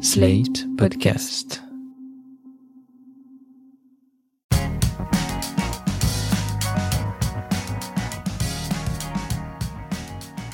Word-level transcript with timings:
Slate 0.00 0.68
Podcast. 0.76 1.60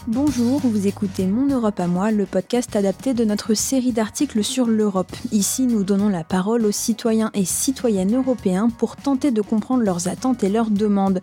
Bonjour, 0.06 0.60
vous 0.60 0.86
écoutez 0.86 1.26
Mon 1.26 1.46
Europe 1.46 1.78
à 1.78 1.86
moi, 1.86 2.10
le 2.10 2.24
podcast 2.24 2.74
adapté 2.74 3.12
de 3.12 3.24
notre 3.26 3.52
série 3.52 3.92
d'articles 3.92 4.42
sur 4.42 4.66
l'Europe. 4.66 5.12
Ici, 5.30 5.66
nous 5.66 5.84
donnons 5.84 6.08
la 6.08 6.24
parole 6.24 6.64
aux 6.64 6.72
citoyens 6.72 7.30
et 7.34 7.44
citoyennes 7.44 8.16
européens 8.16 8.70
pour 8.70 8.96
tenter 8.96 9.30
de 9.30 9.42
comprendre 9.42 9.82
leurs 9.82 10.08
attentes 10.08 10.42
et 10.42 10.48
leurs 10.48 10.70
demandes. 10.70 11.20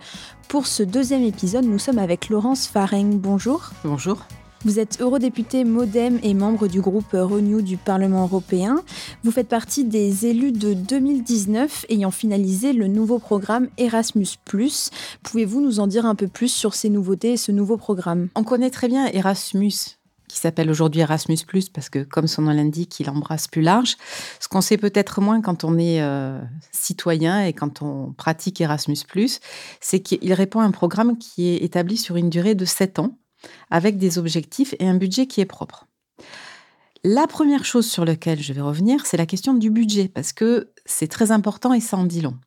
Pour 0.48 0.68
ce 0.68 0.84
deuxième 0.84 1.24
épisode, 1.24 1.66
nous 1.66 1.80
sommes 1.80 2.00
avec 2.00 2.30
Laurence 2.30 2.68
Fareng. 2.68 3.18
Bonjour. 3.18 3.72
Bonjour. 3.84 4.28
Vous 4.64 4.78
êtes 4.78 5.02
eurodéputé 5.02 5.64
Modem 5.64 6.20
et 6.21 6.36
membre 6.36 6.68
du 6.68 6.82
groupe 6.82 7.14
Renew 7.14 7.64
du 7.64 7.78
Parlement 7.78 8.23
européen. 8.23 8.84
Vous 9.23 9.32
faites 9.32 9.48
partie 9.48 9.86
des 9.86 10.28
élus 10.28 10.51
de 10.51 10.74
2019 10.74 11.87
ayant 11.89 12.11
finalisé 12.11 12.71
le 12.71 12.86
nouveau 12.86 13.18
programme 13.18 13.70
Erasmus⁇ 13.79 14.28
Pouvez-vous 15.24 15.61
nous 15.61 15.79
en 15.79 15.87
dire 15.87 16.06
un 16.06 16.14
peu 16.14 16.28
plus 16.28 16.50
sur 16.50 16.75
ces 16.75 16.89
nouveautés 16.89 17.34
et 17.34 17.37
ce 17.37 17.51
nouveau 17.51 17.78
programme? 17.78 18.29
On 18.36 18.43
connaît 18.43 18.70
très 18.70 18.87
bien 18.87 19.07
Erasmus 19.07 19.97
qui 20.28 20.37
s'appelle 20.37 20.70
aujourd'hui 20.70 21.01
Erasmus⁇ 21.01 21.36
parce 21.73 21.89
que 21.89 22.04
comme 22.04 22.28
son 22.28 22.43
nom 22.43 22.51
l'indique, 22.51 23.01
il 23.01 23.09
embrasse 23.09 23.50
plus 23.50 23.62
large. 23.62 23.98
Ce 24.39 24.48
qu'on 24.48 24.62
sait 24.62 24.78
peut-être 24.78 25.20
moins 25.20 25.42
quand 25.42 25.65
on 25.65 25.78
est 25.78 26.01
euh, 26.01 26.39
citoyen 26.71 27.43
et 27.43 27.51
quand 27.51 27.82
on 27.82 28.14
pratique 28.14 28.62
Erasmus⁇ 28.62 28.96
c'est 29.82 30.00
qu'il 30.00 30.34
répond 30.34 30.62
à 30.62 30.64
un 30.64 30.71
programme 30.71 31.18
qui 31.18 31.50
est 31.50 31.57
établi 31.57 31.98
sur 31.98 32.16
une 32.16 32.30
durée 32.30 32.56
de 32.56 32.64
7 32.64 33.00
ans 33.00 33.17
avec 33.69 33.97
des 33.97 34.17
objectifs 34.17 34.75
et 34.80 34.88
un 34.88 34.95
budget 34.95 35.27
qui 35.27 35.41
est 35.41 35.45
propre. 35.45 35.88
La 37.03 37.25
première 37.25 37.66
chose 37.66 37.89
sur 37.89 38.05
laquelle 38.05 38.41
je 38.41 38.53
vais 38.53 38.61
revenir, 38.61 39.05
c'est 39.08 39.17
la 39.17 39.25
question 39.25 39.55
du 39.55 39.72
budget, 39.72 40.08
parce 40.08 40.33
que 40.33 40.72
c'est 40.86 41.08
très 41.08 41.31
important 41.31 41.73
et 41.73 41.80
ça 41.80 41.98
en 41.98 42.06
dit 42.06 42.22
long. 42.22 42.38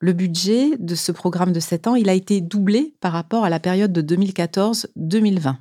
Le 0.00 0.12
budget 0.12 0.76
de 0.78 0.96
ce 0.96 1.12
programme 1.12 1.52
de 1.52 1.60
7 1.60 1.86
ans, 1.86 1.94
il 1.94 2.08
a 2.08 2.14
été 2.14 2.40
doublé 2.40 2.96
par 3.00 3.12
rapport 3.12 3.44
à 3.44 3.50
la 3.50 3.60
période 3.60 3.92
de 3.92 4.16
2014-2020. 4.16 5.54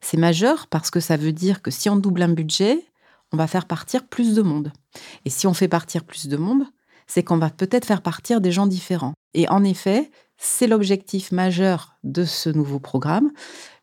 C'est 0.00 0.16
majeur 0.16 0.66
parce 0.66 0.90
que 0.90 0.98
ça 0.98 1.16
veut 1.16 1.32
dire 1.32 1.62
que 1.62 1.70
si 1.70 1.88
on 1.88 1.96
double 1.96 2.22
un 2.22 2.32
budget, 2.32 2.84
on 3.32 3.36
va 3.36 3.46
faire 3.46 3.66
partir 3.66 4.04
plus 4.08 4.34
de 4.34 4.42
monde. 4.42 4.72
Et 5.24 5.30
si 5.30 5.46
on 5.46 5.54
fait 5.54 5.68
partir 5.68 6.02
plus 6.02 6.26
de 6.26 6.36
monde, 6.36 6.64
c'est 7.06 7.22
qu'on 7.22 7.38
va 7.38 7.50
peut-être 7.50 7.84
faire 7.84 8.02
partir 8.02 8.40
des 8.40 8.50
gens 8.50 8.66
différents. 8.66 9.14
Et 9.34 9.48
en 9.48 9.62
effet, 9.62 10.10
c'est 10.36 10.66
l'objectif 10.66 11.30
majeur 11.30 11.96
de 12.02 12.24
ce 12.24 12.50
nouveau 12.50 12.80
programme, 12.80 13.30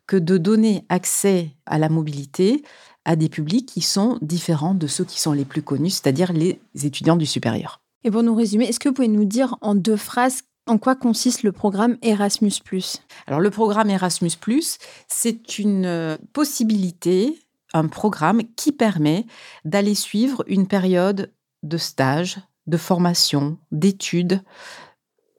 que 0.07 0.17
de 0.17 0.37
donner 0.37 0.85
accès 0.89 1.51
à 1.65 1.77
la 1.77 1.89
mobilité 1.89 2.63
à 3.05 3.15
des 3.15 3.29
publics 3.29 3.67
qui 3.67 3.81
sont 3.81 4.17
différents 4.21 4.73
de 4.73 4.87
ceux 4.87 5.05
qui 5.05 5.19
sont 5.19 5.31
les 5.31 5.45
plus 5.45 5.61
connus, 5.61 5.91
c'est-à-dire 5.91 6.33
les 6.33 6.59
étudiants 6.83 7.15
du 7.15 7.25
supérieur. 7.25 7.81
Et 8.03 8.11
pour 8.11 8.23
nous 8.23 8.35
résumer, 8.35 8.65
est-ce 8.65 8.79
que 8.79 8.89
vous 8.89 8.95
pouvez 8.95 9.07
nous 9.07 9.25
dire 9.25 9.55
en 9.61 9.75
deux 9.75 9.95
phrases 9.95 10.43
en 10.67 10.77
quoi 10.77 10.95
consiste 10.95 11.43
le 11.43 11.53
programme 11.53 11.97
Erasmus⁇ 12.01 12.49
Alors 13.25 13.39
le 13.39 13.49
programme 13.49 13.89
Erasmus⁇ 13.89 14.31
c'est 15.07 15.59
une 15.59 15.85
euh, 15.85 16.17
possibilité, 16.33 17.39
un 17.73 17.87
programme 17.87 18.41
qui 18.57 18.73
permet 18.73 19.25
d'aller 19.63 19.95
suivre 19.95 20.43
une 20.47 20.67
période 20.67 21.31
de 21.63 21.77
stage, 21.77 22.39
de 22.65 22.75
formation, 22.75 23.57
d'études, 23.71 24.43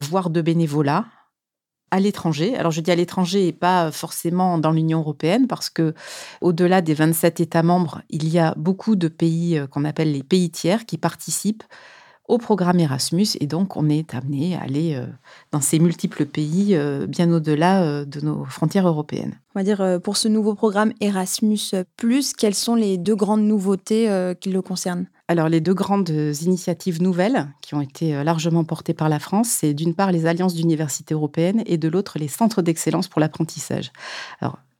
voire 0.00 0.30
de 0.30 0.40
bénévolat 0.40 1.04
à 1.90 2.00
l'étranger. 2.00 2.56
Alors 2.56 2.72
je 2.72 2.80
dis 2.80 2.90
à 2.90 2.94
l'étranger 2.94 3.48
et 3.48 3.52
pas 3.52 3.90
forcément 3.90 4.58
dans 4.58 4.70
l'Union 4.70 5.00
européenne 5.00 5.46
parce 5.46 5.70
que 5.70 5.94
au-delà 6.40 6.82
des 6.82 6.94
27 6.94 7.40
États 7.40 7.62
membres, 7.62 8.02
il 8.10 8.28
y 8.28 8.38
a 8.38 8.54
beaucoup 8.56 8.96
de 8.96 9.08
pays 9.08 9.58
euh, 9.58 9.66
qu'on 9.66 9.84
appelle 9.84 10.12
les 10.12 10.22
pays 10.22 10.50
tiers 10.50 10.86
qui 10.86 10.98
participent 10.98 11.64
au 12.28 12.36
programme 12.36 12.78
Erasmus 12.78 13.26
et 13.40 13.46
donc 13.46 13.76
on 13.76 13.88
est 13.88 14.14
amené 14.14 14.54
à 14.54 14.60
aller 14.60 14.94
euh, 14.94 15.06
dans 15.50 15.62
ces 15.62 15.78
multiples 15.78 16.26
pays 16.26 16.76
euh, 16.76 17.06
bien 17.06 17.32
au-delà 17.32 18.04
de 18.04 18.20
nos 18.20 18.44
frontières 18.44 18.86
européennes. 18.86 19.38
On 19.54 19.60
va 19.60 19.64
dire 19.64 19.98
pour 20.02 20.18
ce 20.18 20.28
nouveau 20.28 20.54
programme 20.54 20.92
Erasmus⁇ 21.00 21.56
quelles 22.36 22.54
sont 22.54 22.74
les 22.74 22.98
deux 22.98 23.16
grandes 23.16 23.44
nouveautés 23.44 24.34
qui 24.40 24.50
le 24.50 24.60
concernent? 24.60 25.06
Alors, 25.30 25.50
les 25.50 25.60
deux 25.60 25.74
grandes 25.74 26.08
initiatives 26.08 27.02
nouvelles 27.02 27.48
qui 27.60 27.74
ont 27.74 27.82
été 27.82 28.16
euh, 28.16 28.24
largement 28.24 28.64
portées 28.64 28.94
par 28.94 29.10
la 29.10 29.18
France, 29.18 29.48
c'est 29.48 29.74
d'une 29.74 29.94
part 29.94 30.10
les 30.10 30.24
alliances 30.24 30.54
d'universités 30.54 31.12
européennes 31.12 31.62
et 31.66 31.76
de 31.76 31.86
l'autre 31.86 32.18
les 32.18 32.28
centres 32.28 32.62
d'excellence 32.62 33.08
pour 33.08 33.20
l'apprentissage. 33.20 33.92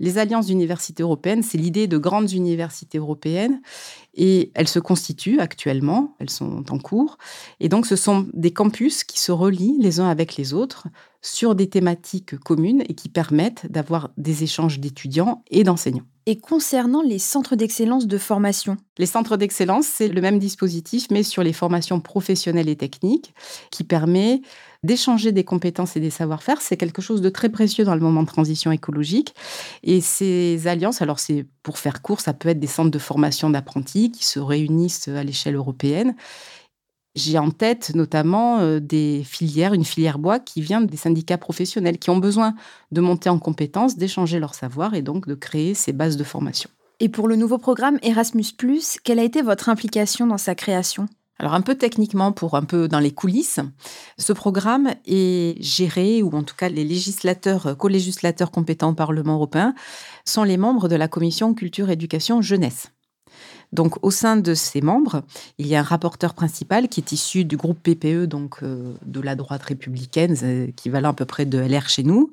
Les 0.01 0.19
alliances 0.19 0.47
d'universités 0.47 1.03
européennes, 1.03 1.43
c'est 1.43 1.59
l'idée 1.59 1.87
de 1.87 1.99
grandes 1.99 2.33
universités 2.33 2.99
européennes 2.99 3.61
et 4.15 4.51
elles 4.55 4.69
se 4.69 4.79
constituent 4.79 5.41
actuellement, 5.41 6.15
elles 6.19 6.31
sont 6.31 6.65
en 6.73 6.79
cours. 6.79 7.19
Et 7.61 7.69
donc, 7.69 7.87
ce 7.87 7.97
sont 7.97 8.27
des 8.33 8.53
campus 8.53 9.05
qui 9.05 9.21
se 9.21 9.33
relient 9.33 9.77
les 9.79 10.01
uns 10.01 10.09
avec 10.09 10.37
les 10.37 10.55
autres 10.55 10.89
sur 11.21 11.55
des 11.55 11.69
thématiques 11.69 12.39
communes 12.39 12.83
et 12.89 12.95
qui 12.95 13.09
permettent 13.09 13.71
d'avoir 13.71 14.11
des 14.17 14.45
échanges 14.45 14.79
d'étudiants 14.79 15.43
et 15.51 15.65
d'enseignants. 15.65 16.07
Et 16.27 16.39
concernant 16.39 17.03
les 17.03 17.19
centres 17.19 17.57
d'excellence 17.57 18.07
de 18.07 18.19
formation? 18.19 18.77
Les 18.99 19.07
centres 19.07 19.37
d'excellence, 19.37 19.87
c'est 19.87 20.09
le 20.09 20.21
même 20.21 20.39
dispositif, 20.39 21.07
mais 21.11 21.23
sur 21.23 21.43
les 21.43 21.53
formations 21.53 22.01
professionnelles 22.01 22.69
et 22.69 22.77
techniques, 22.77 23.35
qui 23.71 23.83
permet 23.83 24.43
d'échanger 24.83 25.33
des 25.33 25.45
compétences 25.45 25.97
et 25.97 26.01
des 26.01 26.11
savoir-faire. 26.11 26.61
C'est 26.61 26.77
quelque 26.77 27.03
chose 27.03 27.21
de 27.21 27.29
très 27.29 27.49
précieux 27.49 27.85
dans 27.85 27.95
le 27.95 28.01
moment 28.01 28.23
de 28.23 28.29
transition 28.29 28.71
écologique. 28.71 29.35
Et 29.83 30.01
ces 30.01 30.67
alliances, 30.67 31.03
alors 31.03 31.19
c'est 31.19 31.47
pour 31.63 31.79
faire 31.79 32.03
court, 32.03 32.21
ça 32.21 32.33
peut 32.33 32.49
être 32.49 32.61
des 32.61 32.67
centres 32.67 32.91
de 32.91 32.99
formation 32.99 33.51
d'apprentis 33.51 34.11
qui 34.11 34.25
se 34.25 34.39
réunissent 34.39 35.09
à 35.09 35.25
l'échelle 35.25 35.57
européenne 35.57 36.15
j'ai 37.19 37.39
en 37.39 37.51
tête 37.51 37.95
notamment 37.95 38.61
euh, 38.61 38.81
des 38.81 39.23
filières, 39.25 39.75
une 39.75 39.85
filière 39.85 40.19
bois 40.19 40.39
qui 40.39 40.63
vient 40.63 40.81
des 40.81 40.97
syndicats 40.97 41.39
professionnels 41.39 41.99
qui 41.99 42.11
ont 42.11 42.19
besoin 42.19 42.55
de 42.93 43.01
monter 43.01 43.29
en 43.29 43.39
compétences, 43.39 43.97
d'échanger 43.97 44.39
leur 44.39 44.55
savoir 44.55 44.95
et 44.95 45.03
donc 45.03 45.27
de 45.27 45.35
créer 45.35 45.75
ces 45.75 45.93
bases 45.93 46.17
de 46.17 46.25
formation. 46.25 46.71
Et 47.01 47.09
pour 47.09 47.29
le 47.29 47.37
nouveau 47.37 47.59
programme 47.59 47.99
Erasmus, 48.03 48.45
quelle 49.05 49.19
a 49.19 49.25
été 49.25 49.43
votre 49.43 49.69
implication 49.69 50.27
dans 50.27 50.39
sa 50.39 50.55
création? 50.55 51.07
Alors 51.39 51.55
un 51.55 51.61
peu 51.61 51.77
techniquement, 51.77 52.33
pour 52.33 52.57
un 52.57 52.65
peu 52.65 52.89
dans 52.89 52.99
les 52.99 53.13
coulisses, 53.13 53.61
ce 54.19 54.33
programme 54.33 54.95
est 55.07 55.63
géré, 55.63 56.23
ou 56.23 56.35
en 56.35 56.43
tout 56.43 56.57
cas 56.57 56.69
les 56.69 56.85
législateurs, 56.85 57.77
co-législateurs 57.77 58.51
compétents 58.51 58.91
au 58.91 58.95
Parlement 58.95 59.35
européen, 59.35 59.75
sont 60.25 60.43
les 60.43 60.57
membres 60.57 60.89
de 60.89 60.97
la 60.97 61.07
commission 61.07 61.55
culture, 61.55 61.91
éducation, 61.91 62.43
jeunesse. 62.43 62.89
Donc, 63.73 64.03
au 64.03 64.11
sein 64.11 64.37
de 64.37 64.55
ces 64.55 64.81
membres, 64.81 65.23
il 65.59 65.67
y 65.67 65.77
a 65.77 65.81
un 65.81 65.83
rapporteur 65.83 66.35
principal 66.35 66.89
qui 66.89 67.01
est 67.01 67.13
issu 67.13 67.45
du 67.45 67.57
groupe 67.57 67.79
PPE, 67.83 68.25
donc 68.25 68.63
euh, 68.63 68.95
de 69.05 69.21
la 69.21 69.35
droite 69.35 69.63
républicaine, 69.63 70.35
équivalent 70.69 71.11
à 71.11 71.13
peu 71.13 71.27
près 71.27 71.45
de 71.45 71.59
LR 71.59 71.89
chez 71.89 72.03
nous. 72.03 72.33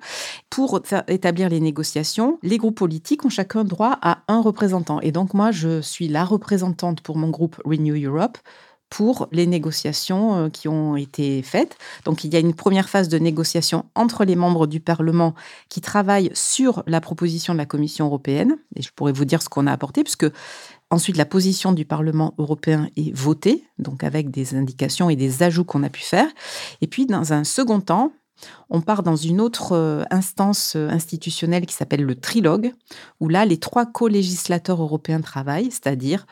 Pour 0.49 0.81
établir 1.07 1.49
les 1.49 1.59
négociations, 1.59 2.39
les 2.41 2.57
groupes 2.57 2.77
politiques 2.77 3.25
ont 3.25 3.29
chacun 3.29 3.65
droit 3.65 3.99
à 4.01 4.19
un 4.27 4.41
représentant. 4.41 5.01
Et 5.01 5.11
donc, 5.11 5.33
moi, 5.33 5.51
je 5.51 5.81
suis 5.81 6.07
la 6.07 6.23
représentante 6.23 7.01
pour 7.01 7.17
mon 7.17 7.29
groupe 7.29 7.61
Renew 7.65 8.01
Europe 8.01 8.37
pour 8.89 9.27
les 9.31 9.47
négociations 9.47 10.35
euh, 10.35 10.49
qui 10.49 10.67
ont 10.67 10.95
été 10.95 11.41
faites. 11.41 11.77
Donc 12.05 12.23
il 12.23 12.33
y 12.33 12.37
a 12.37 12.39
une 12.39 12.53
première 12.53 12.89
phase 12.89 13.09
de 13.09 13.17
négociation 13.17 13.85
entre 13.95 14.25
les 14.25 14.35
membres 14.35 14.67
du 14.67 14.79
Parlement 14.79 15.33
qui 15.69 15.81
travaillent 15.81 16.31
sur 16.33 16.83
la 16.87 17.01
proposition 17.01 17.53
de 17.53 17.57
la 17.57 17.65
Commission 17.65 18.05
européenne. 18.05 18.57
Et 18.75 18.81
je 18.81 18.89
pourrais 18.95 19.13
vous 19.13 19.25
dire 19.25 19.41
ce 19.41 19.49
qu'on 19.49 19.67
a 19.67 19.71
apporté, 19.71 20.03
puisque 20.03 20.27
Ensuite, 20.91 21.17
la 21.17 21.25
position 21.25 21.71
du 21.71 21.83
Parlement 21.83 22.35
européen 22.37 22.89
est 22.95 23.11
votée, 23.11 23.65
donc 23.79 24.03
avec 24.03 24.29
des 24.29 24.53
indications 24.53 25.09
et 25.09 25.15
des 25.15 25.41
ajouts 25.41 25.65
qu'on 25.65 25.81
a 25.81 25.89
pu 25.89 26.01
faire. 26.01 26.27
Et 26.79 26.87
puis, 26.87 27.07
dans 27.07 27.33
un 27.33 27.43
second 27.43 27.81
temps, 27.81 28.11
on 28.69 28.81
part 28.81 29.01
dans 29.01 29.15
une 29.15 29.41
autre 29.41 29.71
euh, 29.73 30.03
instance 30.11 30.75
euh, 30.75 30.89
institutionnelle 30.89 31.65
qui 31.65 31.73
s'appelle 31.73 32.03
le 32.03 32.15
trilogue, 32.15 32.71
où 33.19 33.29
là, 33.29 33.45
les 33.45 33.57
trois 33.57 33.85
co-législateurs 33.85 34.81
européens 34.81 35.21
travaillent, 35.21 35.71
c'est-à-dire 35.71 36.27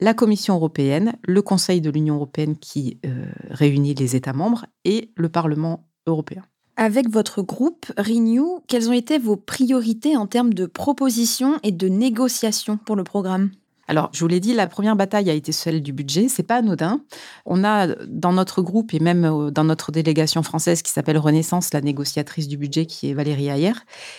la 0.00 0.14
Commission 0.14 0.54
européenne, 0.54 1.14
le 1.26 1.42
Conseil 1.42 1.80
de 1.80 1.90
l'Union 1.90 2.16
européenne 2.16 2.56
qui 2.56 2.98
euh, 3.06 3.26
réunit 3.50 3.94
les 3.94 4.16
États 4.16 4.32
membres 4.32 4.66
et 4.84 5.10
le 5.16 5.28
Parlement 5.28 5.88
européen. 6.06 6.42
Avec 6.76 7.08
votre 7.08 7.40
groupe 7.40 7.86
Renew, 7.96 8.60
quelles 8.68 8.90
ont 8.90 8.92
été 8.92 9.18
vos 9.18 9.36
priorités 9.36 10.16
en 10.16 10.26
termes 10.26 10.52
de 10.52 10.66
propositions 10.66 11.58
et 11.62 11.72
de 11.72 11.88
négociations 11.88 12.76
pour 12.76 12.96
le 12.96 13.04
programme? 13.04 13.50
Alors, 13.88 14.10
je 14.12 14.20
vous 14.20 14.28
l'ai 14.28 14.40
dit, 14.40 14.52
la 14.52 14.66
première 14.66 14.96
bataille 14.96 15.30
a 15.30 15.32
été 15.32 15.52
celle 15.52 15.82
du 15.82 15.92
budget. 15.92 16.28
C'est 16.28 16.42
pas 16.42 16.56
anodin. 16.56 17.00
On 17.44 17.62
a 17.64 17.86
dans 18.06 18.32
notre 18.32 18.62
groupe 18.62 18.94
et 18.94 19.00
même 19.00 19.24
euh, 19.24 19.50
dans 19.50 19.64
notre 19.64 19.92
délégation 19.92 20.42
française 20.42 20.82
qui 20.82 20.90
s'appelle 20.90 21.18
Renaissance, 21.18 21.72
la 21.72 21.80
négociatrice 21.80 22.48
du 22.48 22.56
budget, 22.56 22.86
qui 22.86 23.10
est 23.10 23.14
Valérie 23.14 23.48
Ayer, 23.48 23.72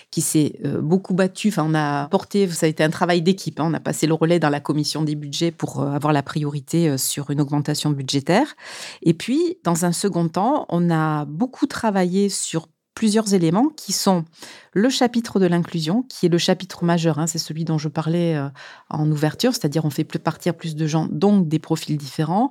qui 0.10 0.22
s'est 0.22 0.60
euh, 0.66 0.82
beaucoup 0.82 1.14
battue. 1.14 1.50
Enfin, 1.50 1.66
on 1.68 1.76
a 1.76 2.08
porté, 2.08 2.48
ça 2.48 2.66
a 2.66 2.70
été 2.70 2.84
un 2.84 2.90
travail 2.90 3.22
d'équipe. 3.22 3.60
Hein. 3.60 3.66
On 3.68 3.74
a 3.74 3.80
passé 3.80 4.08
le 4.08 4.14
relais 4.14 4.40
dans 4.40 4.50
la 4.50 4.60
commission 4.60 5.02
des 5.02 5.16
budgets 5.16 5.52
pour 5.52 5.82
euh, 5.82 5.92
avoir 5.92 6.14
la 6.14 6.24
priorité 6.24 6.98
sur 6.98 7.30
une 7.30 7.42
augmentation 7.42 7.90
budgétaire. 7.90 8.56
Et 9.04 9.14
puis, 9.14 9.58
dans 9.64 9.86
un 9.86 9.92
second 9.92 10.30
temps, 10.30 10.66
on 10.70 10.90
a 10.90 11.26
beaucoup 11.26 11.68
travaillé 11.68 12.30
sur 12.30 12.68
plusieurs 12.98 13.36
éléments 13.36 13.70
qui 13.70 13.94
sont 13.94 14.26
le 14.74 14.90
chapitre 14.90 15.40
de 15.40 15.46
l'inclusion, 15.46 16.02
qui 16.10 16.26
est 16.26 16.30
le 16.30 16.40
chapitre 16.40 16.84
majeur, 16.84 17.20
hein, 17.20 17.28
c'est 17.28 17.38
celui 17.38 17.64
dont 17.64 17.78
je 17.78 17.90
parlais 17.90 18.36
euh, 18.36 18.50
en 18.90 19.12
ouverture, 19.12 19.54
c'est-à-dire 19.54 19.86
on 19.86 19.92
fait 19.92 20.04
partir 20.04 20.56
plus 20.56 20.76
de 20.76 20.88
gens, 20.88 21.08
donc 21.12 21.48
des 21.48 21.60
profils 21.60 21.96
différents 21.96 22.50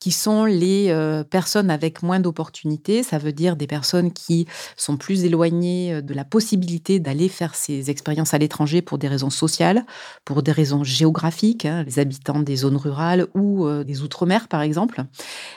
qui 0.00 0.12
sont 0.12 0.46
les 0.46 0.86
euh, 0.88 1.22
personnes 1.22 1.70
avec 1.70 2.02
moins 2.02 2.20
d'opportunités. 2.20 3.02
Ça 3.02 3.18
veut 3.18 3.32
dire 3.32 3.54
des 3.54 3.66
personnes 3.66 4.12
qui 4.12 4.46
sont 4.76 4.96
plus 4.96 5.24
éloignées 5.24 5.94
euh, 5.94 6.00
de 6.00 6.14
la 6.14 6.24
possibilité 6.24 6.98
d'aller 6.98 7.28
faire 7.28 7.54
ces 7.54 7.90
expériences 7.90 8.34
à 8.34 8.38
l'étranger 8.38 8.80
pour 8.80 8.98
des 8.98 9.08
raisons 9.08 9.30
sociales, 9.30 9.84
pour 10.24 10.42
des 10.42 10.52
raisons 10.52 10.82
géographiques, 10.82 11.66
hein, 11.66 11.84
les 11.84 11.98
habitants 11.98 12.40
des 12.40 12.56
zones 12.56 12.78
rurales 12.78 13.26
ou 13.34 13.66
euh, 13.66 13.84
des 13.84 14.02
outre-mer 14.02 14.48
par 14.48 14.62
exemple, 14.62 15.04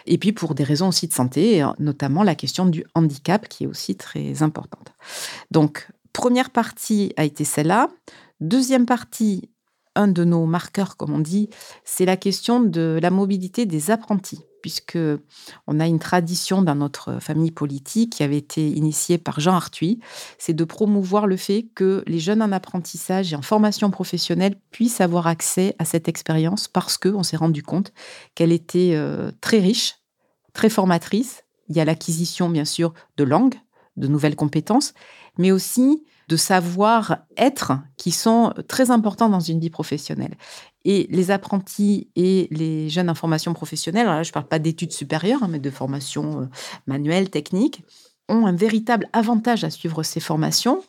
et 0.06 0.18
puis 0.18 0.34
pour 0.34 0.56
des 0.56 0.66
raisons 0.66 0.90
aussi 0.90 1.07
de 1.07 1.13
santé, 1.13 1.66
notamment 1.80 2.24
la 2.24 2.36
question 2.36 2.66
du 2.66 2.84
handicap 2.95 3.48
qui 3.48 3.63
est 3.63 3.68
aussi 3.68 3.95
très 3.95 4.44
importante. 4.44 4.94
Donc, 5.51 5.88
première 6.12 6.50
partie 6.50 7.13
a 7.16 7.24
été 7.24 7.45
celle-là. 7.45 7.88
Deuxième 8.42 8.86
partie, 8.86 9.50
un 9.95 10.07
de 10.07 10.24
nos 10.24 10.45
marqueurs, 10.45 10.98
comme 10.98 11.13
on 11.13 11.19
dit, 11.19 11.50
c'est 11.84 12.06
la 12.06 12.18
question 12.18 12.60
de 12.60 13.00
la 13.01 13.10
mobilité 13.10 13.66
des 13.66 13.92
apprentis, 13.92 14.42
puisque 14.62 14.98
on 15.68 15.80
a 15.80 15.88
une 15.88 16.00
tradition 16.00 16.62
dans 16.62 16.75
notre 16.75 17.19
famille 17.19 17.51
politique 17.51 18.13
qui 18.13 18.24
avait 18.24 18.38
été 18.38 18.69
initiée 18.69 19.18
par 19.18 19.40
Jean 19.40 19.54
Arthuis, 19.54 20.00
c'est 20.38 20.54
de 20.54 20.63
promouvoir 20.63 21.28
le 21.28 21.38
fait 21.38 21.68
que 21.75 22.04
les 22.07 22.19
jeunes 22.19 22.42
en 22.42 22.51
apprentissage 22.51 23.34
et 23.34 23.36
en 23.36 23.42
formation 23.42 23.92
professionnelle 23.92 24.56
puissent 24.72 25.01
avoir 25.01 25.28
accès 25.28 25.75
à 25.80 25.86
cette 25.86 26.07
expérience 26.07 26.68
parce 26.68 26.98
qu'on 26.98 27.24
s'est 27.24 27.38
rendu 27.38 27.62
compte 27.62 27.94
qu'elle 28.36 28.51
était 28.51 28.92
euh, 28.94 29.31
très 29.42 29.60
riche, 29.60 29.95
très 30.54 30.69
formatrice. 30.69 31.44
Il 31.69 31.75
y 31.75 31.80
a 31.80 31.86
l'acquisition, 31.86 32.50
bien 32.50 32.66
sûr, 32.66 32.94
de 33.18 33.24
langues, 33.24 33.56
de 33.98 34.07
nouvelles 34.07 34.36
compétences, 34.36 34.94
mais 35.38 35.51
aussi 35.51 36.04
de 36.28 36.38
savoir-être 36.38 37.74
qui 37.98 38.12
sont 38.12 38.54
très 38.68 38.92
importants 38.92 39.30
dans 39.30 39.40
une 39.40 39.60
vie 39.60 39.70
professionnelle. 39.70 40.36
Et 40.86 41.08
les 41.10 41.31
apprentis 41.31 42.10
et 42.16 42.48
les 42.52 42.90
jeunes 42.90 43.10
en 43.10 43.16
formation 43.16 43.54
professionnelle, 43.54 44.08
alors 44.08 44.18
là, 44.18 44.24
je 44.24 44.30
ne 44.30 44.34
parle 44.34 44.48
pas 44.48 44.60
d'études 44.60 44.92
supérieures, 44.92 45.44
hein, 45.44 45.48
mais 45.50 45.60
de 45.60 45.70
formation 45.70 46.42
euh, 46.42 46.46
manuelle, 46.88 47.30
technique, 47.30 47.84
ont 48.30 48.46
un 48.46 48.54
véritable 48.54 49.08
avantage 49.14 49.64
à 49.64 49.70
suivre 49.70 50.04
ces 50.04 50.20
formations 50.20 50.81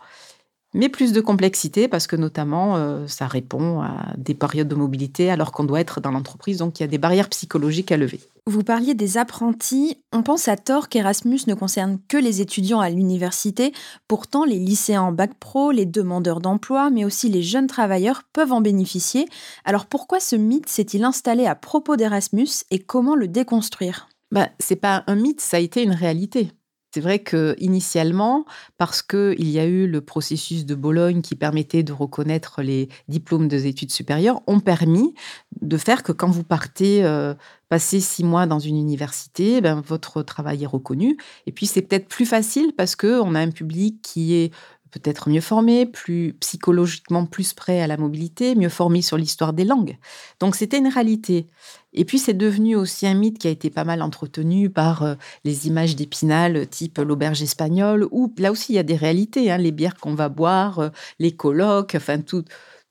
mais 0.75 0.89
plus 0.89 1.13
de 1.13 1.21
complexité 1.21 1.89
parce 1.89 2.07
que 2.07 2.17
notamment 2.17 2.77
euh, 2.77 3.07
ça 3.07 3.27
répond 3.27 3.81
à 3.81 4.13
des 4.19 4.35
périodes 4.35 4.69
de 4.69 4.75
mobilité 4.75 5.31
alors 5.31 5.53
qu'on 5.53 5.65
doit 5.65 5.81
être 5.81 6.01
dans 6.01 6.11
l'entreprise, 6.11 6.59
donc 6.59 6.79
il 6.79 6.83
y 6.83 6.85
a 6.85 6.89
des 6.89 6.99
barrières 6.99 7.31
psychologiques 7.31 7.93
à 7.93 7.97
lever. 7.97 8.21
Vous 8.47 8.63
parliez 8.63 8.93
des 8.93 9.17
apprentis, 9.17 9.97
on 10.13 10.23
pense 10.23 10.49
à 10.49 10.59
tort 10.59 10.91
qu'Erasmus 10.91 11.41
ne 11.47 11.55
concerne 11.55 11.99
que 12.09 12.19
les 12.19 12.43
étudiants 12.43 12.81
à 12.81 12.91
l'université, 12.91 13.73
pourtant 14.07 14.45
les 14.45 14.59
lycéens 14.59 15.01
en 15.01 15.13
bac 15.13 15.33
pro, 15.41 15.71
les 15.71 15.87
demandeurs 15.87 16.41
d'emploi, 16.41 16.91
mais 16.91 17.07
aussi 17.07 17.31
les 17.31 17.43
jeunes 17.43 17.69
travailleurs 17.69 18.25
peuvent 18.35 18.53
en 18.53 18.61
bénéficier. 18.61 19.27
Alors 19.65 19.87
pourquoi 19.87 20.21
ce 20.21 20.37
mythe 20.37 20.69
s'est-il 20.69 21.05
installé 21.05 21.47
à 21.47 21.55
propos 21.55 21.97
d'Erasmus 21.97 22.65
et 22.71 22.81
comment 22.81 23.15
le 23.15 23.29
déconstruire? 23.29 24.09
Bah, 24.31 24.49
c'est 24.59 24.77
pas 24.77 25.05
un 25.07 25.15
mythe, 25.15 25.41
ça 25.41 25.57
a 25.57 25.61
été 25.61 25.83
une 25.83 25.93
réalité. 25.93 26.51
C'est 26.95 27.01
vrai 27.01 27.19
que 27.19 27.57
initialement, 27.59 28.45
parce 28.79 29.03
qu'il 29.03 29.51
y 29.51 29.59
a 29.59 29.65
eu 29.67 29.89
le 29.89 30.01
processus 30.01 30.65
de 30.65 30.77
Bologne 30.77 31.23
qui 31.23 31.35
permettait 31.35 31.83
de 31.83 31.93
reconnaître 31.93 32.63
les 32.63 32.89
diplômes 33.09 33.49
des 33.49 33.67
études 33.67 33.91
supérieures, 33.91 34.43
ont 34.47 34.61
permis 34.61 35.13
de 35.61 35.77
faire 35.77 36.05
que 36.05 36.13
quand 36.13 36.31
vous 36.31 36.45
partez 36.45 37.05
euh, 37.05 37.35
passer 37.69 37.99
six 37.99 38.23
mois 38.23 38.47
dans 38.47 38.61
une 38.61 38.77
université, 38.77 39.61
ben, 39.61 39.83
votre 39.85 40.23
travail 40.23 40.63
est 40.63 40.69
reconnu. 40.69 41.17
Et 41.49 41.51
puis 41.51 41.67
c'est 41.67 41.83
peut-être 41.83 42.07
plus 42.07 42.27
facile 42.27 42.73
parce 42.77 42.95
que 42.95 43.21
on 43.21 43.35
a 43.35 43.41
un 43.41 43.51
public 43.51 44.01
qui 44.01 44.35
est 44.35 44.53
peut-être 44.95 45.29
mieux 45.29 45.41
formé, 45.41 45.87
plus 45.87 46.35
psychologiquement 46.39 47.27
plus 47.27 47.53
prêt 47.53 47.81
à 47.81 47.89
la 47.89 47.97
mobilité, 47.97 48.55
mieux 48.55 48.69
formé 48.69 49.03
sur 49.03 49.17
l'histoire 49.17 49.53
des 49.53 49.65
langues. 49.65 49.99
Donc 50.39 50.55
c'était 50.55 50.79
une 50.79 50.89
réalité. 50.89 51.49
Et 51.93 52.05
puis 52.05 52.19
c'est 52.19 52.35
devenu 52.35 52.77
aussi 52.77 53.07
un 53.07 53.15
mythe 53.15 53.39
qui 53.39 53.49
a 53.49 53.51
été 53.51 53.71
pas 53.71 53.85
mal 53.85 54.03
entretenu 54.03 54.71
par 54.71 55.03
euh, 55.03 55.15
les 55.45 55.67
images 55.67 55.97
d'Épinal 55.97 56.67
type 56.69 56.99
l'auberge 56.99 57.43
espagnole, 57.43 58.07
où 58.13 58.33
là 58.39 58.53
aussi 58.53 58.73
il 58.73 58.77
y 58.77 58.79
a 58.79 58.85
des 58.85 58.97
réalités, 58.97 59.51
hein, 59.51 59.59
les 59.59 59.73
bières 59.73 59.97
qu'on 59.97 60.15
va 60.15 60.29
boire, 60.29 60.79
euh, 60.79 60.89
les 61.19 61.33
colloques, 61.33 61.95
enfin 61.97 62.21
tout, 62.21 62.45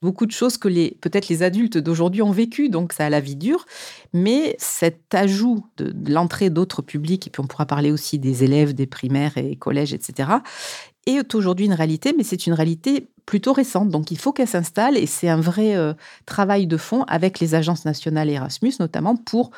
beaucoup 0.04 0.26
de 0.26 0.32
choses 0.32 0.58
que 0.58 0.68
les 0.68 0.98
peut-être 1.02 1.30
les 1.30 1.42
adultes 1.42 1.78
d'aujourd'hui 1.78 2.22
ont 2.22 2.32
vécues, 2.32 2.70
donc 2.70 2.92
ça 2.94 3.06
a 3.06 3.10
la 3.10 3.22
vie 3.22 3.38
dure. 3.38 3.66
Mais 4.12 4.56
cet 4.60 5.16
ajout 5.16 5.66
de 5.78 6.14
l'entrée 6.14 6.50
d'autres 6.50 6.82
publics, 6.82 7.26
et 7.26 7.30
puis 7.30 7.42
on 7.42 7.48
pourra 7.48 7.66
parler 7.66 7.92
aussi 7.92 8.20
des 8.20 8.44
élèves 8.44 8.74
des 8.74 8.86
primaires 8.86 9.38
et 9.38 9.56
collèges, 9.56 9.94
etc., 9.94 10.30
est 11.06 11.36
aujourd'hui 11.36 11.66
une 11.66 11.74
réalité, 11.74 12.14
mais 12.18 12.24
c'est 12.24 12.48
une 12.48 12.54
réalité 12.54 13.10
plutôt 13.26 13.54
récente. 13.54 13.90
Donc 13.90 14.12
il 14.12 14.18
faut 14.18 14.34
qu'elle 14.34 14.48
s'installe 14.48 14.98
et 14.98 15.06
c'est 15.06 15.30
un 15.30 15.40
vrai 15.40 15.76
euh, 15.76 15.94
travail 16.26 16.68
de 16.68 16.78
fond 16.78 17.04
avec 17.04 17.40
les 17.40 17.56
agences 17.56 17.86
nationales 17.86 18.30
Erasmus 18.30 18.74
notamment 18.80 19.16
pour 19.16 19.52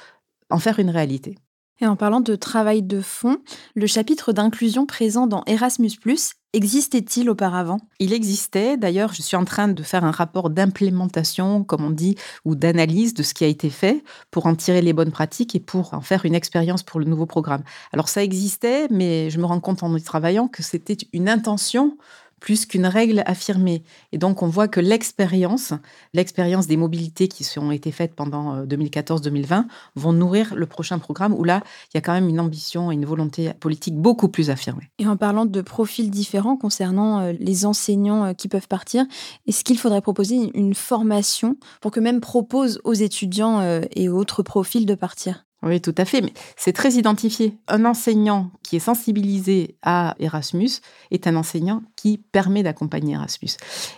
en 0.50 0.60
faire 0.60 0.80
une 0.80 0.90
réalité. 0.90 1.36
Et 1.82 1.88
en 1.88 1.98
parlant 1.98 2.22
de 2.22 2.36
travail 2.36 2.84
de 2.84 3.02
fond, 3.02 3.38
le 3.76 3.86
chapitre 3.86 4.32
d'inclusion 4.32 4.86
présent 4.86 5.28
dans 5.28 5.44
Erasmus⁇ 5.46 5.90
existait-il 6.54 7.30
auparavant? 7.30 7.80
Il 8.00 8.14
existait. 8.14 8.78
D'ailleurs, 8.78 9.14
je 9.14 9.22
suis 9.22 9.36
en 9.36 9.44
train 9.44 9.68
de 9.68 9.84
faire 9.84 10.06
un 10.06 10.12
rapport 10.12 10.50
d'implémentation, 10.50 11.66
comme 11.66 11.84
on 11.84 11.90
dit, 11.90 12.16
ou 12.46 12.56
d'analyse 12.56 13.14
de 13.14 13.24
ce 13.24 13.34
qui 13.34 13.44
a 13.44 13.48
été 13.48 13.70
fait 13.70 14.06
pour 14.32 14.46
en 14.46 14.56
tirer 14.56 14.82
les 14.82 14.94
bonnes 14.94 15.12
pratiques 15.12 15.54
et 15.54 15.60
pour 15.60 15.94
en 15.94 16.00
faire 16.00 16.24
une 16.24 16.34
expérience 16.34 16.82
pour 16.82 17.02
le 17.02 17.06
nouveau 17.06 17.26
programme. 17.26 17.64
Alors 17.92 18.08
ça 18.08 18.24
existait, 18.24 18.88
mais 18.90 19.30
je 19.30 19.38
me 19.38 19.46
rends 19.46 19.60
compte 19.60 19.84
en 19.84 19.94
y 19.98 20.02
travaillant 20.02 20.48
que 20.48 20.64
c'était 20.64 20.98
une 21.12 21.28
intention 21.28 21.98
plus 22.46 22.68
qu'une 22.68 22.86
règle 22.86 23.24
affirmée. 23.26 23.82
Et 24.12 24.20
donc, 24.20 24.44
on 24.44 24.48
voit 24.48 24.68
que 24.68 24.80
l'expérience, 24.80 25.74
l'expérience 26.14 26.68
des 26.68 26.78
mobilités 26.78 27.28
qui 27.28 27.44
ont 27.58 27.72
été 27.72 27.92
faites 27.92 28.14
pendant 28.14 28.64
2014-2020 28.66 29.52
euh, 29.52 29.62
vont 29.96 30.14
nourrir 30.14 30.54
le 30.54 30.68
prochain 30.68 31.00
programme 31.00 31.34
où 31.34 31.44
là, 31.44 31.64
il 31.92 31.96
y 31.96 31.98
a 31.98 32.02
quand 32.02 32.14
même 32.14 32.30
une 32.30 32.40
ambition 32.40 32.92
et 32.92 32.94
une 32.94 33.06
volonté 33.06 33.52
politique 33.60 33.96
beaucoup 33.96 34.30
plus 34.30 34.52
affirmée. 34.52 34.92
Et 35.00 35.08
en 35.08 35.18
parlant 35.18 35.48
de 35.48 35.62
profils 35.62 36.12
différents 36.12 36.56
concernant 36.56 37.22
euh, 37.22 37.34
les 37.40 37.66
enseignants 37.66 38.26
euh, 38.26 38.34
qui 38.34 38.48
peuvent 38.48 38.68
partir, 38.68 39.08
est-ce 39.48 39.64
qu'il 39.64 39.80
faudrait 39.80 40.02
proposer 40.02 40.52
une 40.54 40.76
formation 40.76 41.58
pour 41.82 41.90
que 41.90 42.00
même 42.00 42.22
propose 42.22 42.80
aux 42.84 42.94
étudiants 42.94 43.82
et 43.96 44.08
autres 44.08 44.44
profils 44.44 44.86
de 44.86 44.94
partir? 44.94 45.46
Oui, 45.66 45.82
tout 45.82 45.96
à 45.98 46.06
fait. 46.06 46.22
Mais 46.22 46.32
c'est 46.56 46.74
très 46.74 46.92
identifié. 46.94 47.58
Un 47.68 47.86
enseignant 47.86 48.52
qui 48.62 48.76
est 48.76 48.80
sensibilisé 48.80 49.76
à 49.82 50.16
Erasmus 50.20 50.70
est 51.10 51.26
un 51.26 51.36
enseignant 51.36 51.82
qui 51.96 52.20
permet 52.20 52.62
d'accompagner 52.62 53.16
Erasmus. 53.16 53.50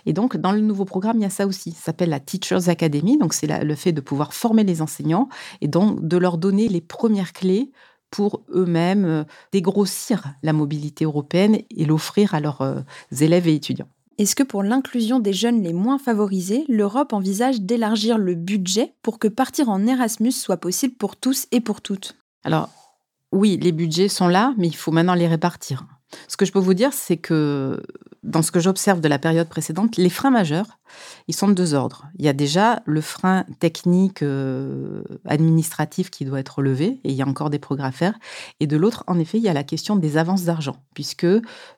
Et 0.06 0.14
donc, 0.14 0.38
dans 0.38 0.52
le 0.52 0.60
nouveau 0.60 0.86
programme, 0.86 1.18
il 1.18 1.22
y 1.22 1.26
a 1.26 1.30
ça 1.30 1.46
aussi. 1.46 1.72
Ça 1.72 1.86
s'appelle 1.86 2.08
la 2.08 2.20
Teachers 2.20 2.70
Academy. 2.70 3.18
Donc, 3.18 3.34
c'est 3.34 3.46
le 3.46 3.74
fait 3.74 3.92
de 3.92 4.00
pouvoir 4.00 4.32
former 4.32 4.64
les 4.64 4.80
enseignants 4.80 5.28
et 5.60 5.68
donc 5.68 6.06
de 6.06 6.16
leur 6.16 6.38
donner 6.38 6.68
les 6.68 6.80
premières 6.80 7.34
clés 7.34 7.70
pour 8.10 8.42
eux-mêmes 8.54 9.04
euh, 9.04 9.24
dégrossir 9.52 10.32
la 10.42 10.54
mobilité 10.54 11.04
européenne 11.04 11.58
et 11.70 11.84
l'offrir 11.84 12.34
à 12.34 12.40
leurs 12.40 12.62
euh, 12.62 12.80
élèves 13.20 13.46
et 13.46 13.54
étudiants. 13.54 13.88
Est-ce 14.18 14.34
que 14.34 14.42
pour 14.42 14.64
l'inclusion 14.64 15.20
des 15.20 15.32
jeunes 15.32 15.62
les 15.62 15.72
moins 15.72 15.98
favorisés, 15.98 16.64
l'Europe 16.68 17.12
envisage 17.12 17.60
d'élargir 17.60 18.18
le 18.18 18.34
budget 18.34 18.94
pour 19.02 19.20
que 19.20 19.28
partir 19.28 19.68
en 19.68 19.86
Erasmus 19.86 20.32
soit 20.32 20.56
possible 20.56 20.94
pour 20.94 21.14
tous 21.14 21.46
et 21.52 21.60
pour 21.60 21.80
toutes? 21.80 22.16
Alors, 22.42 22.68
oui, 23.30 23.58
les 23.62 23.70
budgets 23.70 24.08
sont 24.08 24.26
là, 24.26 24.54
mais 24.58 24.66
il 24.66 24.74
faut 24.74 24.90
maintenant 24.90 25.14
les 25.14 25.28
répartir. 25.28 25.86
Ce 26.26 26.36
que 26.36 26.44
je 26.44 26.50
peux 26.50 26.58
vous 26.58 26.74
dire, 26.74 26.92
c'est 26.92 27.18
que 27.18 27.80
dans 28.22 28.42
ce 28.42 28.50
que 28.50 28.60
j'observe 28.60 29.00
de 29.00 29.08
la 29.08 29.18
période 29.18 29.48
précédente, 29.48 29.96
les 29.96 30.10
freins 30.10 30.30
majeurs, 30.30 30.78
ils 31.28 31.34
sont 31.34 31.48
de 31.48 31.52
deux 31.52 31.74
ordres. 31.74 32.06
Il 32.18 32.24
y 32.24 32.28
a 32.28 32.32
déjà 32.32 32.82
le 32.84 33.00
frein 33.00 33.44
technique 33.60 34.22
euh, 34.22 35.02
administratif 35.26 36.10
qui 36.10 36.24
doit 36.24 36.40
être 36.40 36.62
levé, 36.62 37.00
et 37.04 37.10
il 37.10 37.12
y 37.12 37.22
a 37.22 37.26
encore 37.28 37.50
des 37.50 37.58
progrès 37.58 37.86
à 37.86 37.92
faire. 37.92 38.14
Et 38.60 38.66
de 38.66 38.76
l'autre, 38.76 39.04
en 39.06 39.18
effet, 39.18 39.38
il 39.38 39.44
y 39.44 39.48
a 39.48 39.52
la 39.52 39.64
question 39.64 39.96
des 39.96 40.16
avances 40.16 40.44
d'argent, 40.44 40.76
puisque 40.94 41.26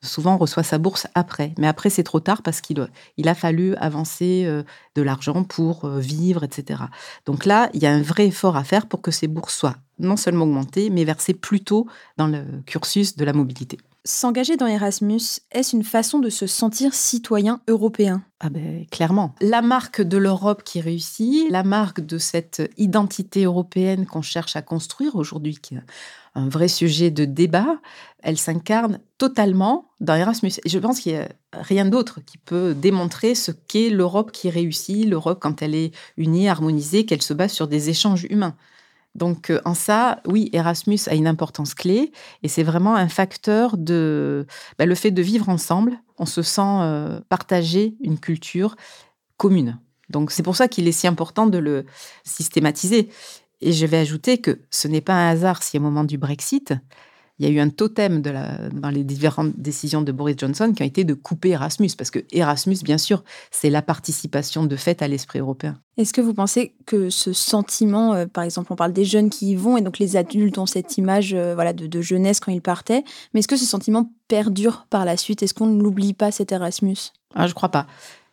souvent 0.02 0.35
on 0.35 0.38
reçoit 0.38 0.62
sa 0.62 0.78
bourse 0.78 1.06
après. 1.14 1.54
Mais 1.59 1.66
après, 1.66 1.90
c'est 1.90 2.02
trop 2.04 2.20
tard 2.20 2.42
parce 2.42 2.61
qu'il 2.61 2.88
il 3.16 3.28
a 3.28 3.35
fallu 3.35 3.75
avancer 3.76 4.44
euh, 4.47 4.62
de 4.94 5.02
l'argent 5.02 5.44
pour 5.44 5.85
euh, 5.85 5.99
vivre, 5.99 6.44
etc. 6.44 6.85
Donc 7.26 7.44
là, 7.44 7.68
il 7.75 7.82
y 7.82 7.87
a 7.87 7.92
un 7.92 8.02
vrai 8.02 8.26
effort 8.26 8.56
à 8.56 8.64
faire 8.64 8.87
pour 8.87 9.02
que 9.02 9.11
ces 9.11 9.28
bourses 9.28 9.54
soient 9.54 9.76
non 9.99 10.16
seulement 10.16 10.44
augmentées, 10.44 10.88
mais 10.88 11.04
versées 11.04 11.35
plus 11.35 11.61
tôt 11.61 11.87
dans 12.16 12.26
le 12.26 12.44
cursus 12.64 13.16
de 13.16 13.25
la 13.25 13.35
mobilité. 13.35 13.78
S'engager 14.04 14.57
dans 14.57 14.66
Erasmus, 14.66 15.21
est-ce 15.52 15.76
une 15.76 15.85
façon 15.85 16.21
de 16.21 16.30
se 16.30 16.47
sentir 16.47 16.95
citoyen 16.95 17.61
européen? 17.69 18.23
Ah 18.40 18.49
ben, 18.49 18.87
clairement. 18.90 19.35
La 19.42 19.61
marque 19.61 20.00
de 20.00 20.16
l'Europe 20.16 20.62
qui 20.64 20.80
réussit, 20.80 21.50
la 21.50 21.64
marque 21.64 22.00
de 22.00 22.16
cette 22.16 22.62
identité 22.78 23.45
européenne 23.45 24.07
qu'on 24.07 24.23
cherche 24.23 24.57
à 24.57 24.62
construire 24.62 25.16
aujourd'hui, 25.16 25.59
qui 25.61 25.75
est 25.75 25.83
un 26.35 26.49
vrai 26.49 26.69
sujet 26.69 27.11
de 27.11 27.26
débat, 27.26 27.78
elle 28.23 28.38
s'incarne 28.38 29.00
totalement 29.19 29.90
dans 30.00 30.14
Erasmus. 30.14 30.52
Et 30.64 30.71
je 30.71 30.78
pense 30.78 31.00
qu'il 31.00 31.12
n'y 31.12 31.19
a 31.19 31.28
rien 31.52 31.85
d'autre 31.85 32.21
qui 32.25 32.38
peut 32.38 32.73
démontrer 32.73 33.35
ce 33.35 33.50
qu'est 33.50 33.90
l'Europe 33.90 34.33
qui 34.33 34.49
réussit, 34.49 35.07
l'Europe 35.07 35.40
quand 35.42 35.61
elle 35.61 35.75
est 35.75 35.92
unie, 36.16 36.49
harmonisée, 36.49 37.04
qu'elle 37.04 37.21
se 37.21 37.35
base 37.35 37.52
sur 37.52 37.69
des 37.69 37.90
échanges 37.90 38.26
humains. 38.30 38.57
Donc 39.14 39.52
en 39.64 39.74
ça, 39.74 40.20
oui, 40.26 40.50
Erasmus 40.52 41.00
a 41.08 41.14
une 41.14 41.26
importance 41.26 41.74
clé 41.74 42.12
et 42.42 42.48
c'est 42.48 42.62
vraiment 42.62 42.94
un 42.94 43.08
facteur 43.08 43.76
de 43.76 44.46
bah, 44.78 44.86
le 44.86 44.94
fait 44.94 45.10
de 45.10 45.22
vivre 45.22 45.48
ensemble. 45.48 45.98
On 46.18 46.26
se 46.26 46.42
sent 46.42 47.20
partager 47.28 47.96
une 48.00 48.20
culture 48.20 48.76
commune. 49.36 49.78
Donc 50.10 50.30
c'est 50.30 50.42
pour 50.42 50.56
ça 50.56 50.68
qu'il 50.68 50.86
est 50.86 50.92
si 50.92 51.06
important 51.06 51.46
de 51.46 51.58
le 51.58 51.86
systématiser. 52.24 53.08
Et 53.62 53.72
je 53.72 53.86
vais 53.86 53.98
ajouter 53.98 54.38
que 54.38 54.60
ce 54.70 54.88
n'est 54.88 55.00
pas 55.00 55.14
un 55.14 55.30
hasard 55.30 55.62
si 55.62 55.78
au 55.78 55.80
moment 55.80 56.04
du 56.04 56.18
Brexit, 56.18 56.74
il 57.40 57.49
y 57.49 57.50
a 57.50 57.52
eu 57.52 57.59
un 57.59 57.70
totem 57.70 58.20
de 58.20 58.28
la, 58.28 58.68
dans 58.70 58.90
les 58.90 59.02
différentes 59.02 59.59
décisions 59.59 60.02
de 60.02 60.12
Boris 60.12 60.37
Johnson 60.38 60.75
qui 60.76 60.82
a 60.82 60.87
été 60.87 61.04
de 61.04 61.14
couper 61.14 61.50
Erasmus, 61.50 61.88
parce 61.97 62.11
que 62.11 62.18
Erasmus, 62.32 62.76
bien 62.85 62.99
sûr, 62.99 63.25
c'est 63.50 63.70
la 63.70 63.80
participation 63.80 64.64
de 64.64 64.76
fait 64.76 65.00
à 65.00 65.09
l'esprit 65.09 65.38
européen. 65.38 65.78
Est-ce 65.97 66.12
que 66.12 66.20
vous 66.20 66.35
pensez 66.35 66.75
que 66.85 67.09
ce 67.09 67.32
sentiment, 67.32 68.12
euh, 68.12 68.26
par 68.26 68.44
exemple, 68.44 68.70
on 68.75 68.76
parle 68.76 68.92
des 68.92 69.06
jeunes 69.06 69.30
qui 69.30 69.52
y 69.52 69.54
vont, 69.54 69.78
et 69.78 69.80
donc 69.80 69.99
les 69.99 70.16
adultes 70.16 70.59
ont 70.59 70.66
cette 70.66 70.99
image 70.99 71.32
euh, 71.32 71.54
voilà, 71.54 71.73
de, 71.73 71.87
de, 71.87 72.00
jeunesse 72.02 72.40
quand 72.40 72.52
ils 72.52 72.61
partaient, 72.61 73.04
mais 73.32 73.40
est-ce 73.40 73.49
que 73.49 73.56
ce 73.56 73.64
sentiment 73.64 74.12
perdure 74.28 74.87
par 74.90 75.06
la 75.06 75.16
suite? 75.16 75.42
Est-ce 75.42 75.54
qu'on 75.54 75.66
n'oublie 75.66 76.12
pas 76.12 76.30
cet 76.30 76.52
Erasmus? 76.52 76.97
Ah, 77.35 77.47
Je 77.47 77.54
crois 77.54 77.70
pas. 77.70 77.87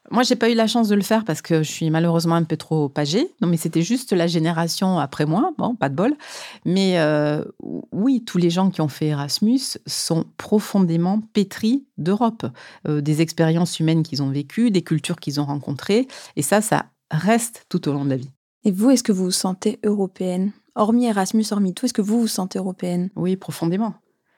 Moi, 0.10 0.24
j'ai 0.24 0.36
pas 0.36 0.50
eu 0.50 0.54
la 0.54 0.68
chance 0.68 0.88
de 0.88 0.96
le 0.96 1.02
faire 1.02 1.26
parce 1.26 1.42
que 1.42 1.64
je 1.64 1.70
suis 1.70 1.90
malheureusement 1.90 2.36
un 2.36 2.44
peu 2.44 2.56
trop 2.56 2.92
âgée. 2.98 3.30
Non, 3.42 3.48
mais 3.48 3.58
c'était 3.58 3.82
juste 3.82 4.14
la 4.14 4.28
génération 4.28 5.00
après 5.00 5.26
moi. 5.26 5.54
Bon, 5.58 5.76
pas 5.76 5.90
de 5.90 5.96
bol. 5.96 6.16
Mais 6.66 7.00
euh, 7.00 7.44
oui, 7.92 8.24
tous 8.26 8.38
les 8.38 8.50
gens 8.50 8.70
qui 8.70 8.82
ont 8.82 8.88
fait 8.88 9.08
Erasmus 9.08 9.60
sont 9.86 10.26
profondément 10.38 11.22
pétris 11.34 11.86
d'Europe, 11.98 12.46
euh, 12.88 13.02
des 13.02 13.22
expériences 13.22 13.80
humaines 13.80 14.04
qu'ils 14.04 14.24
ont 14.24 14.30
vécues, 14.30 14.72
des 14.72 14.82
cultures 14.82 15.18
qu'ils 15.18 15.42
ont 15.42 15.46
rencontrées. 15.46 16.08
Et 16.36 16.42
ça, 16.42 16.62
ça 16.62 16.86
reste 17.12 17.66
tout 17.70 17.88
au 17.90 17.94
long 17.94 18.06
de 18.06 18.10
la 18.10 18.18
vie. 18.18 18.32
Et 18.64 18.72
vous, 18.72 18.92
est-ce 18.92 19.04
que 19.04 19.12
vous 19.12 19.26
vous 19.26 19.32
sentez 19.32 19.80
européenne? 19.84 20.52
Hormis 20.76 21.06
Erasmus, 21.06 21.46
hormis 21.52 21.74
tout, 21.74 21.86
est-ce 21.86 21.94
que 21.94 22.02
vous 22.02 22.22
vous 22.22 22.28
sentez 22.28 22.60
européenne? 22.60 23.10
Oui, 23.16 23.36
profondément. 23.36 23.96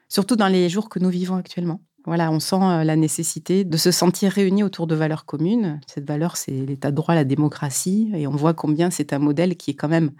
Surtout 0.07 0.35
dans 0.35 0.47
les 0.47 0.69
jours 0.69 0.89
que 0.89 0.99
nous 0.99 1.09
vivons 1.09 1.35
actuellement. 1.35 1.81
Voilà, 2.05 2.31
on 2.31 2.39
sent 2.39 2.55
euh, 2.61 2.83
la 2.83 2.95
nécessité 2.95 3.63
de 3.63 3.77
se 3.77 3.91
sentir 3.91 4.31
réunis 4.31 4.63
autour 4.63 4.87
de 4.87 4.95
valeurs 4.95 5.25
communes. 5.25 5.79
Cette 5.87 6.07
valeur, 6.07 6.37
c'est 6.37 6.51
l'état 6.51 6.91
de 6.91 6.95
droit, 6.95 7.15
la 7.15 7.23
démocratie, 7.23 8.11
et 8.15 8.27
on 8.27 8.31
voit 8.31 8.53
combien 8.53 8.89
c'est 8.89 9.13
un 9.13 9.19
modèle 9.19 9.55
qui 9.57 9.71
est 9.71 9.75
quand 9.75 9.89
même 9.89 10.11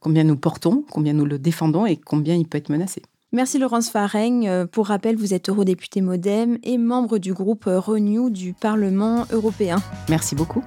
combien 0.00 0.24
nous 0.24 0.36
portons, 0.36 0.84
combien 0.90 1.12
nous 1.12 1.26
le 1.26 1.38
défendons 1.38 1.86
et 1.86 1.96
combien 1.96 2.34
il 2.34 2.46
peut 2.46 2.58
être 2.58 2.70
menacé. 2.70 3.02
Merci 3.32 3.58
Laurence 3.58 3.90
Fareng. 3.90 4.46
Euh, 4.46 4.66
pour 4.66 4.86
rappel, 4.86 5.16
vous 5.16 5.34
êtes 5.34 5.50
eurodéputée 5.50 6.00
Modem 6.00 6.58
et 6.62 6.78
membre 6.78 7.18
du 7.18 7.34
groupe 7.34 7.64
Renew 7.66 8.30
du 8.30 8.54
Parlement 8.54 9.26
européen. 9.30 9.76
Merci 10.08 10.34
beaucoup. 10.34 10.62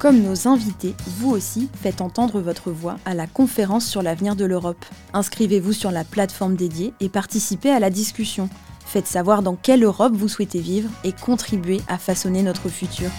Comme 0.00 0.22
nos 0.22 0.48
invités, 0.48 0.94
vous 1.18 1.30
aussi 1.30 1.68
faites 1.82 2.00
entendre 2.00 2.40
votre 2.40 2.70
voix 2.70 2.96
à 3.04 3.12
la 3.12 3.26
conférence 3.26 3.84
sur 3.84 4.02
l'avenir 4.02 4.34
de 4.34 4.46
l'Europe. 4.46 4.82
Inscrivez-vous 5.12 5.74
sur 5.74 5.90
la 5.90 6.04
plateforme 6.04 6.56
dédiée 6.56 6.94
et 7.00 7.10
participez 7.10 7.68
à 7.68 7.80
la 7.80 7.90
discussion. 7.90 8.48
Faites 8.86 9.06
savoir 9.06 9.42
dans 9.42 9.56
quelle 9.56 9.84
Europe 9.84 10.14
vous 10.14 10.28
souhaitez 10.28 10.60
vivre 10.60 10.88
et 11.04 11.12
contribuez 11.12 11.82
à 11.86 11.98
façonner 11.98 12.42
notre 12.42 12.70
futur. 12.70 13.10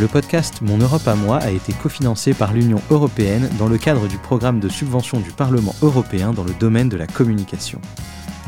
Le 0.00 0.08
podcast 0.08 0.62
Mon 0.62 0.78
Europe 0.78 1.06
à 1.06 1.14
moi 1.14 1.36
a 1.36 1.52
été 1.52 1.72
cofinancé 1.74 2.34
par 2.34 2.52
l'Union 2.52 2.82
européenne 2.90 3.48
dans 3.56 3.68
le 3.68 3.78
cadre 3.78 4.08
du 4.08 4.18
programme 4.18 4.58
de 4.58 4.68
subvention 4.68 5.20
du 5.20 5.30
Parlement 5.30 5.76
européen 5.80 6.32
dans 6.32 6.42
le 6.42 6.54
domaine 6.54 6.88
de 6.88 6.96
la 6.96 7.06
communication. 7.06 7.80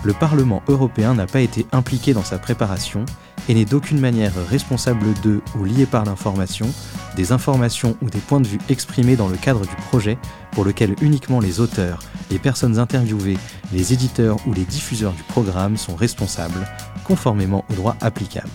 Le 0.02 0.14
Parlement 0.14 0.64
européen 0.66 1.14
n'a 1.14 1.26
pas 1.26 1.42
été 1.42 1.64
impliqué 1.70 2.12
dans 2.12 2.24
sa 2.24 2.38
préparation 2.38 3.04
et 3.48 3.54
n'est 3.54 3.64
d'aucune 3.64 4.00
manière 4.00 4.32
responsable 4.48 5.06
de 5.22 5.40
ou 5.58 5.64
lié 5.64 5.86
par 5.86 6.04
l'information, 6.04 6.68
des 7.16 7.32
informations 7.32 7.96
ou 8.02 8.10
des 8.10 8.18
points 8.18 8.40
de 8.40 8.46
vue 8.46 8.60
exprimés 8.68 9.16
dans 9.16 9.28
le 9.28 9.36
cadre 9.36 9.62
du 9.62 9.74
projet 9.88 10.18
pour 10.52 10.64
lequel 10.64 10.94
uniquement 11.00 11.40
les 11.40 11.60
auteurs, 11.60 12.00
les 12.30 12.38
personnes 12.38 12.78
interviewées, 12.78 13.38
les 13.72 13.92
éditeurs 13.92 14.36
ou 14.46 14.52
les 14.52 14.64
diffuseurs 14.64 15.12
du 15.12 15.22
programme 15.22 15.76
sont 15.76 15.96
responsables, 15.96 16.66
conformément 17.04 17.64
au 17.70 17.74
droit 17.74 17.96
applicable. 18.00 18.50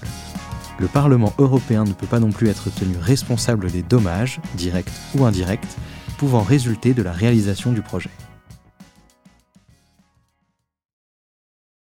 Le 0.80 0.88
Parlement 0.88 1.34
européen 1.38 1.84
ne 1.84 1.94
peut 1.94 2.08
pas 2.08 2.20
non 2.20 2.32
plus 2.32 2.50
être 2.50 2.70
tenu 2.70 2.98
responsable 2.98 3.72
des 3.72 3.84
dommages, 3.84 4.40
directs 4.56 4.92
ou 5.16 5.26
indirects, 5.26 5.68
pouvant 6.18 6.42
résulter 6.42 6.94
de 6.94 7.04
la 7.04 7.12
réalisation 7.12 7.72
du 7.72 7.82
projet. 7.82 8.10